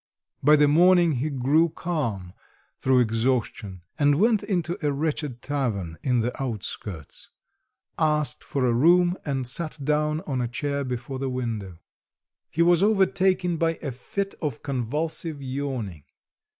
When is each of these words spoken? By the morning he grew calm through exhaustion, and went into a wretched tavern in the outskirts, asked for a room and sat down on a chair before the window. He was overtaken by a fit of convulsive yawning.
By 0.41 0.55
the 0.55 0.67
morning 0.67 1.11
he 1.17 1.29
grew 1.29 1.69
calm 1.69 2.33
through 2.79 3.01
exhaustion, 3.01 3.83
and 3.99 4.15
went 4.19 4.41
into 4.41 4.83
a 4.83 4.91
wretched 4.91 5.43
tavern 5.43 5.99
in 6.01 6.21
the 6.21 6.33
outskirts, 6.41 7.29
asked 7.99 8.43
for 8.43 8.65
a 8.65 8.73
room 8.73 9.15
and 9.25 9.45
sat 9.45 9.77
down 9.85 10.21
on 10.21 10.41
a 10.41 10.47
chair 10.47 10.83
before 10.83 11.19
the 11.19 11.29
window. 11.29 11.77
He 12.49 12.63
was 12.63 12.81
overtaken 12.81 13.57
by 13.57 13.75
a 13.83 13.91
fit 13.91 14.33
of 14.41 14.63
convulsive 14.63 15.39
yawning. 15.39 16.05